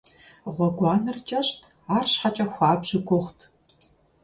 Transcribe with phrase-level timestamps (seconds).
[0.53, 1.61] Гъуэгуанэр кӏэщӏт,
[1.97, 3.39] арщхьэкӏэ хуабжьу гугъут.